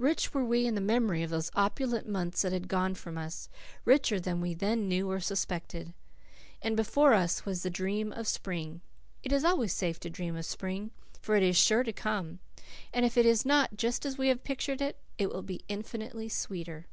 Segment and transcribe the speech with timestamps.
[0.00, 3.48] Rich were we in the memory of those opulent months that had gone from us
[3.84, 5.94] richer than we then knew or suspected.
[6.60, 8.80] And before us was the dream of spring.
[9.22, 10.90] It is always safe to dream of spring.
[11.20, 12.40] For it is sure to come;
[12.92, 16.28] and if it be not just as we have pictured it, it will be infinitely
[16.28, 16.86] sweeter.